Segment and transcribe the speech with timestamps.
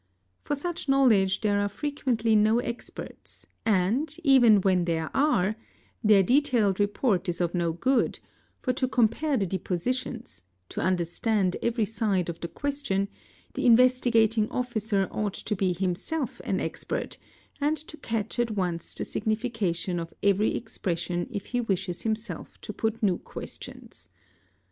[0.43, 5.55] For such knowledge there are frequently no experts and, even when there are,
[6.03, 8.19] their detailed report is of no good,
[8.57, 13.09] for to compare the depositions, to understand every side of the question,
[13.53, 17.19] the Investigating Officer ought to be himself an expert,
[17.61, 22.73] and to catch at once the signification of every expression if he wishes himself to
[22.73, 24.09] put new questions.